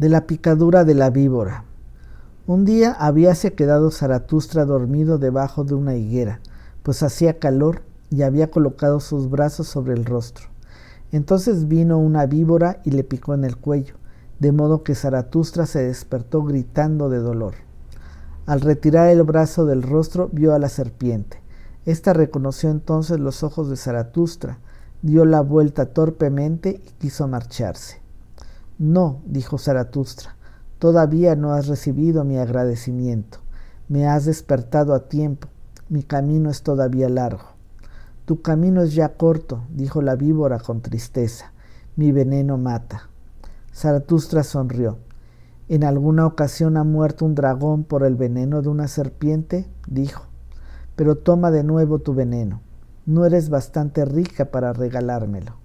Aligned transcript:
de 0.00 0.08
la 0.08 0.26
picadura 0.26 0.84
de 0.84 0.94
la 0.94 1.10
víbora. 1.10 1.64
Un 2.46 2.64
día 2.64 2.92
habíase 2.92 3.52
quedado 3.52 3.90
Zaratustra 3.90 4.64
dormido 4.64 5.18
debajo 5.18 5.62
de 5.62 5.74
una 5.74 5.94
higuera, 5.94 6.40
pues 6.82 7.02
hacía 7.02 7.38
calor 7.38 7.82
y 8.08 8.22
había 8.22 8.50
colocado 8.50 9.00
sus 9.00 9.28
brazos 9.28 9.68
sobre 9.68 9.92
el 9.92 10.06
rostro. 10.06 10.46
Entonces 11.12 11.68
vino 11.68 11.98
una 11.98 12.24
víbora 12.24 12.80
y 12.82 12.92
le 12.92 13.04
picó 13.04 13.34
en 13.34 13.44
el 13.44 13.58
cuello, 13.58 13.96
de 14.38 14.52
modo 14.52 14.84
que 14.84 14.94
Zaratustra 14.94 15.66
se 15.66 15.82
despertó 15.82 16.44
gritando 16.44 17.10
de 17.10 17.18
dolor. 17.18 17.56
Al 18.46 18.62
retirar 18.62 19.10
el 19.10 19.22
brazo 19.22 19.66
del 19.66 19.82
rostro 19.82 20.30
vio 20.32 20.54
a 20.54 20.58
la 20.58 20.70
serpiente. 20.70 21.42
Esta 21.84 22.14
reconoció 22.14 22.70
entonces 22.70 23.20
los 23.20 23.42
ojos 23.42 23.68
de 23.68 23.76
Zaratustra, 23.76 24.60
dio 25.02 25.26
la 25.26 25.42
vuelta 25.42 25.92
torpemente 25.92 26.80
y 26.86 26.90
quiso 26.92 27.28
marcharse. 27.28 28.00
No, 28.80 29.20
dijo 29.26 29.58
Zaratustra, 29.58 30.36
todavía 30.78 31.36
no 31.36 31.52
has 31.52 31.66
recibido 31.66 32.24
mi 32.24 32.38
agradecimiento. 32.38 33.40
Me 33.88 34.06
has 34.06 34.24
despertado 34.24 34.94
a 34.94 35.06
tiempo. 35.06 35.48
Mi 35.90 36.02
camino 36.02 36.48
es 36.48 36.62
todavía 36.62 37.10
largo. 37.10 37.44
Tu 38.24 38.40
camino 38.40 38.80
es 38.80 38.94
ya 38.94 39.18
corto, 39.18 39.64
dijo 39.68 40.00
la 40.00 40.16
víbora 40.16 40.58
con 40.60 40.80
tristeza. 40.80 41.52
Mi 41.94 42.10
veneno 42.10 42.56
mata. 42.56 43.10
Zaratustra 43.74 44.44
sonrió. 44.44 44.96
¿En 45.68 45.84
alguna 45.84 46.24
ocasión 46.24 46.78
ha 46.78 46.82
muerto 46.82 47.26
un 47.26 47.34
dragón 47.34 47.84
por 47.84 48.02
el 48.02 48.16
veneno 48.16 48.62
de 48.62 48.70
una 48.70 48.88
serpiente? 48.88 49.68
dijo. 49.88 50.22
Pero 50.96 51.16
toma 51.16 51.50
de 51.50 51.64
nuevo 51.64 51.98
tu 51.98 52.14
veneno. 52.14 52.62
No 53.04 53.26
eres 53.26 53.50
bastante 53.50 54.06
rica 54.06 54.46
para 54.46 54.72
regalármelo. 54.72 55.59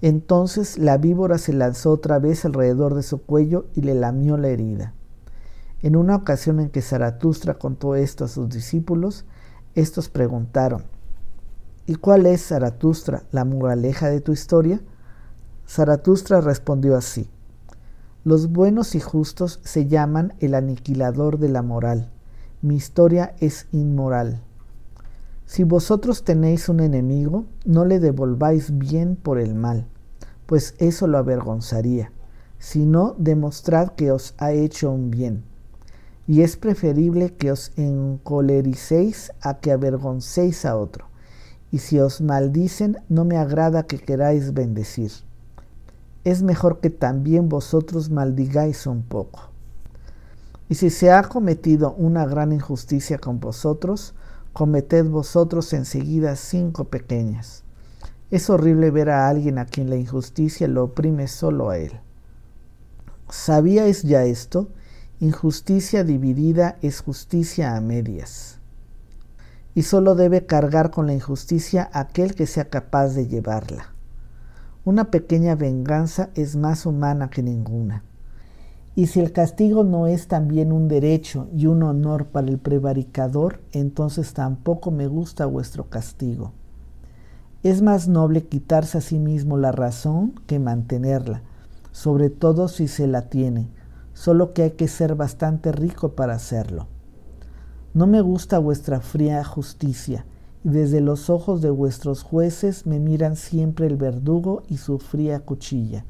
Entonces 0.00 0.78
la 0.78 0.96
víbora 0.96 1.38
se 1.38 1.52
lanzó 1.52 1.90
otra 1.90 2.18
vez 2.18 2.44
alrededor 2.44 2.94
de 2.94 3.02
su 3.02 3.22
cuello 3.22 3.66
y 3.74 3.80
le 3.80 3.94
lamió 3.94 4.36
la 4.36 4.48
herida. 4.48 4.94
En 5.82 5.96
una 5.96 6.16
ocasión 6.16 6.60
en 6.60 6.70
que 6.70 6.82
Zaratustra 6.82 7.54
contó 7.54 7.94
esto 7.94 8.24
a 8.24 8.28
sus 8.28 8.48
discípulos, 8.48 9.24
estos 9.74 10.08
preguntaron, 10.08 10.84
¿Y 11.86 11.94
cuál 11.94 12.26
es, 12.26 12.46
Zaratustra, 12.46 13.22
la 13.32 13.44
moraleja 13.44 14.08
de 14.08 14.20
tu 14.20 14.32
historia? 14.32 14.80
Zaratustra 15.66 16.40
respondió 16.40 16.96
así, 16.96 17.30
Los 18.24 18.52
buenos 18.52 18.94
y 18.94 19.00
justos 19.00 19.60
se 19.64 19.86
llaman 19.86 20.34
el 20.40 20.54
aniquilador 20.54 21.38
de 21.38 21.48
la 21.48 21.62
moral. 21.62 22.10
Mi 22.60 22.76
historia 22.76 23.34
es 23.38 23.68
inmoral. 23.72 24.42
Si 25.48 25.64
vosotros 25.64 26.24
tenéis 26.24 26.68
un 26.68 26.80
enemigo, 26.80 27.46
no 27.64 27.86
le 27.86 28.00
devolváis 28.00 28.76
bien 28.76 29.16
por 29.16 29.38
el 29.38 29.54
mal, 29.54 29.86
pues 30.44 30.74
eso 30.76 31.06
lo 31.06 31.16
avergonzaría, 31.16 32.12
sino 32.58 33.14
demostrad 33.16 33.92
que 33.92 34.12
os 34.12 34.34
ha 34.36 34.52
hecho 34.52 34.90
un 34.90 35.10
bien. 35.10 35.44
Y 36.26 36.42
es 36.42 36.58
preferible 36.58 37.32
que 37.32 37.50
os 37.50 37.72
encolericéis 37.78 39.32
a 39.40 39.54
que 39.54 39.72
avergoncéis 39.72 40.66
a 40.66 40.76
otro. 40.76 41.06
Y 41.72 41.78
si 41.78 41.98
os 41.98 42.20
maldicen, 42.20 42.98
no 43.08 43.24
me 43.24 43.38
agrada 43.38 43.84
que 43.84 43.98
queráis 43.98 44.52
bendecir. 44.52 45.12
Es 46.24 46.42
mejor 46.42 46.80
que 46.80 46.90
también 46.90 47.48
vosotros 47.48 48.10
maldigáis 48.10 48.86
un 48.86 49.02
poco. 49.02 49.48
Y 50.68 50.74
si 50.74 50.90
se 50.90 51.10
ha 51.10 51.22
cometido 51.22 51.94
una 51.94 52.26
gran 52.26 52.52
injusticia 52.52 53.16
con 53.16 53.40
vosotros, 53.40 54.14
cometed 54.58 55.06
vosotros 55.06 55.72
enseguida 55.72 56.34
cinco 56.34 56.86
pequeñas. 56.86 57.62
Es 58.32 58.50
horrible 58.50 58.90
ver 58.90 59.08
a 59.08 59.28
alguien 59.28 59.56
a 59.56 59.66
quien 59.66 59.88
la 59.88 59.94
injusticia 59.94 60.66
lo 60.66 60.82
oprime 60.82 61.28
solo 61.28 61.70
a 61.70 61.78
él. 61.78 61.92
¿Sabíais 63.30 64.02
ya 64.02 64.24
esto? 64.24 64.68
Injusticia 65.20 66.02
dividida 66.02 66.76
es 66.82 67.02
justicia 67.02 67.76
a 67.76 67.80
medias. 67.80 68.58
Y 69.76 69.84
solo 69.84 70.16
debe 70.16 70.44
cargar 70.44 70.90
con 70.90 71.06
la 71.06 71.14
injusticia 71.14 71.88
aquel 71.92 72.34
que 72.34 72.48
sea 72.48 72.68
capaz 72.68 73.10
de 73.10 73.28
llevarla. 73.28 73.94
Una 74.84 75.12
pequeña 75.12 75.54
venganza 75.54 76.30
es 76.34 76.56
más 76.56 76.84
humana 76.84 77.30
que 77.30 77.44
ninguna. 77.44 78.02
Y 78.98 79.06
si 79.06 79.20
el 79.20 79.30
castigo 79.30 79.84
no 79.84 80.08
es 80.08 80.26
también 80.26 80.72
un 80.72 80.88
derecho 80.88 81.46
y 81.54 81.66
un 81.66 81.84
honor 81.84 82.26
para 82.26 82.48
el 82.48 82.58
prevaricador, 82.58 83.60
entonces 83.70 84.32
tampoco 84.32 84.90
me 84.90 85.06
gusta 85.06 85.46
vuestro 85.46 85.88
castigo. 85.88 86.50
Es 87.62 87.80
más 87.80 88.08
noble 88.08 88.48
quitarse 88.48 88.98
a 88.98 89.00
sí 89.00 89.20
mismo 89.20 89.56
la 89.56 89.70
razón 89.70 90.34
que 90.48 90.58
mantenerla, 90.58 91.42
sobre 91.92 92.28
todo 92.28 92.66
si 92.66 92.88
se 92.88 93.06
la 93.06 93.28
tiene, 93.28 93.68
solo 94.14 94.52
que 94.52 94.62
hay 94.62 94.70
que 94.72 94.88
ser 94.88 95.14
bastante 95.14 95.70
rico 95.70 96.16
para 96.16 96.34
hacerlo. 96.34 96.88
No 97.94 98.08
me 98.08 98.20
gusta 98.20 98.58
vuestra 98.58 99.00
fría 99.00 99.44
justicia, 99.44 100.26
y 100.64 100.70
desde 100.70 101.00
los 101.00 101.30
ojos 101.30 101.62
de 101.62 101.70
vuestros 101.70 102.24
jueces 102.24 102.84
me 102.84 102.98
miran 102.98 103.36
siempre 103.36 103.86
el 103.86 103.96
verdugo 103.96 104.64
y 104.66 104.78
su 104.78 104.98
fría 104.98 105.38
cuchilla. 105.38 106.04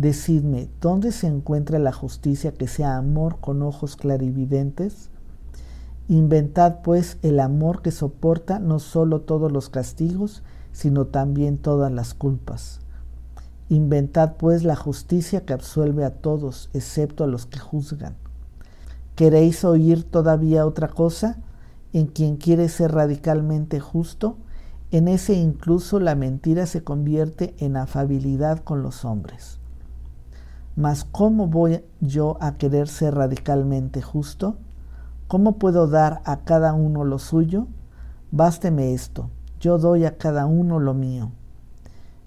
Decidme, 0.00 0.70
¿dónde 0.80 1.12
se 1.12 1.26
encuentra 1.26 1.78
la 1.78 1.92
justicia 1.92 2.52
que 2.52 2.68
sea 2.68 2.96
amor 2.96 3.36
con 3.38 3.60
ojos 3.60 3.96
clarividentes? 3.96 5.10
Inventad 6.08 6.76
pues 6.82 7.18
el 7.20 7.38
amor 7.38 7.82
que 7.82 7.90
soporta 7.90 8.60
no 8.60 8.78
solo 8.78 9.20
todos 9.20 9.52
los 9.52 9.68
castigos, 9.68 10.42
sino 10.72 11.08
también 11.08 11.58
todas 11.58 11.92
las 11.92 12.14
culpas. 12.14 12.80
Inventad 13.68 14.36
pues 14.38 14.64
la 14.64 14.74
justicia 14.74 15.44
que 15.44 15.52
absuelve 15.52 16.06
a 16.06 16.14
todos, 16.14 16.70
excepto 16.72 17.24
a 17.24 17.26
los 17.26 17.44
que 17.44 17.58
juzgan. 17.58 18.16
¿Queréis 19.16 19.66
oír 19.66 20.04
todavía 20.04 20.64
otra 20.64 20.88
cosa? 20.88 21.36
En 21.92 22.06
quien 22.06 22.38
quiere 22.38 22.70
ser 22.70 22.92
radicalmente 22.92 23.80
justo, 23.80 24.38
en 24.92 25.08
ese 25.08 25.34
incluso 25.34 26.00
la 26.00 26.14
mentira 26.14 26.64
se 26.64 26.82
convierte 26.82 27.54
en 27.58 27.76
afabilidad 27.76 28.60
con 28.60 28.82
los 28.82 29.04
hombres. 29.04 29.59
Mas 30.80 31.04
¿cómo 31.04 31.46
voy 31.46 31.84
yo 32.00 32.38
a 32.40 32.56
querer 32.56 32.88
ser 32.88 33.14
radicalmente 33.14 34.00
justo? 34.00 34.56
¿Cómo 35.28 35.58
puedo 35.58 35.88
dar 35.88 36.22
a 36.24 36.38
cada 36.38 36.72
uno 36.72 37.04
lo 37.04 37.18
suyo? 37.18 37.66
Básteme 38.30 38.94
esto, 38.94 39.28
yo 39.60 39.76
doy 39.76 40.06
a 40.06 40.16
cada 40.16 40.46
uno 40.46 40.80
lo 40.80 40.94
mío. 40.94 41.32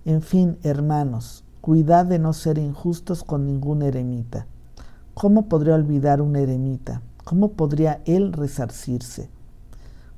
En 0.06 0.22
fin, 0.22 0.60
hermanos, 0.62 1.44
cuidad 1.62 2.06
de 2.06 2.20
no 2.20 2.32
ser 2.32 2.60
injustos 2.60 3.24
con 3.24 3.48
ningún 3.48 3.82
eremita. 3.82 4.46
¿Cómo 5.16 5.48
podría 5.48 5.74
olvidar 5.74 6.22
un 6.22 6.36
eremita? 6.36 7.02
¿Cómo 7.24 7.54
podría 7.54 8.04
él 8.06 8.34
resarcirse? 8.34 9.32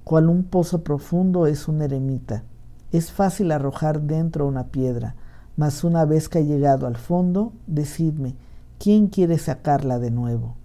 Cual 0.03 0.27
un 0.27 0.43
pozo 0.43 0.83
profundo 0.83 1.47
es 1.47 1.69
un 1.69 1.81
eremita. 1.81 2.43
Es 2.91 3.13
fácil 3.13 3.53
arrojar 3.53 4.01
dentro 4.01 4.45
una 4.45 4.65
piedra, 4.65 5.15
mas 5.57 5.83
una 5.83 6.05
vez 6.05 6.29
que 6.29 6.39
ha 6.39 6.41
llegado 6.41 6.87
al 6.87 6.97
fondo, 6.97 7.53
decidme, 7.67 8.35
¿quién 8.77 9.07
quiere 9.07 9.37
sacarla 9.37 9.99
de 9.99 10.11
nuevo? 10.11 10.55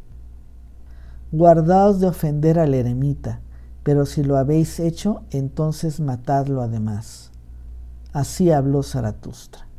Guardaos 1.32 2.00
de 2.00 2.08
ofender 2.08 2.58
al 2.58 2.74
eremita, 2.74 3.40
pero 3.82 4.04
si 4.04 4.22
lo 4.22 4.36
habéis 4.36 4.80
hecho, 4.80 5.22
entonces 5.30 6.00
matadlo 6.00 6.62
además. 6.62 7.30
Así 8.12 8.50
habló 8.50 8.82
Zaratustra. 8.82 9.69